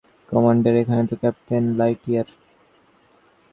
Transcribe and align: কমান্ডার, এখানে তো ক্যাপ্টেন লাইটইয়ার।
কমান্ডার, 0.29 0.73
এখানে 0.75 1.03
তো 1.09 1.15
ক্যাপ্টেন 1.21 1.63
লাইটইয়ার। 1.79 2.27